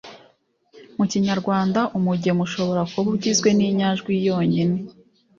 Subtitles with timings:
[0.97, 4.75] Mu kinyarwanda, umugemo ushobora kuba ugizwe n’inyajwi yonyine,